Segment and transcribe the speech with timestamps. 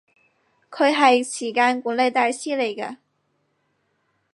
[0.71, 2.97] 佢係時間管理大師嚟㗎